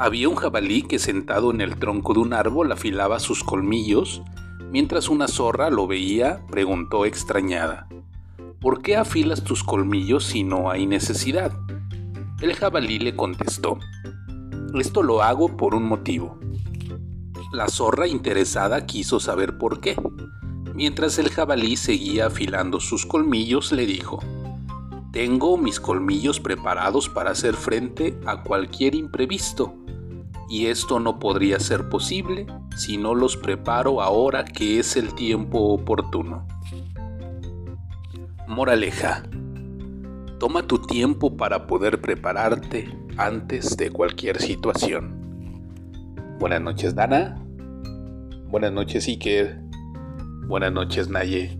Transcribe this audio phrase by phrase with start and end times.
[0.00, 4.22] Había un jabalí que sentado en el tronco de un árbol afilaba sus colmillos,
[4.70, 7.88] mientras una zorra lo veía, preguntó extrañada,
[8.60, 11.52] ¿Por qué afilas tus colmillos si no hay necesidad?
[12.40, 13.78] El jabalí le contestó,
[14.78, 16.38] Esto lo hago por un motivo.
[17.52, 19.96] La zorra interesada quiso saber por qué.
[20.74, 24.20] Mientras el jabalí seguía afilando sus colmillos, le dijo,
[25.12, 29.74] Tengo mis colmillos preparados para hacer frente a cualquier imprevisto
[30.48, 35.58] y esto no podría ser posible si no los preparo ahora que es el tiempo
[35.72, 36.46] oportuno.
[38.46, 39.24] Moraleja.
[40.38, 45.18] Toma tu tiempo para poder prepararte antes de cualquier situación.
[46.38, 47.36] Buenas noches Dana.
[48.48, 49.60] Buenas noches Iker.
[50.46, 51.58] Buenas noches Naye.